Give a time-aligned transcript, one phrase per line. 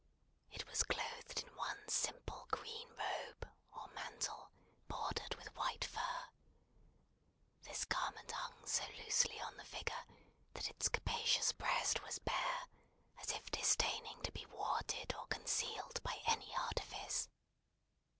[0.51, 4.49] It was clothed in one simple green robe, or mantle,
[4.87, 6.29] bordered with white fur.
[7.61, 10.03] This garment hung so loosely on the figure,
[10.55, 12.63] that its capacious breast was bare,
[13.19, 17.29] as if disdaining to be warded or concealed by any artifice.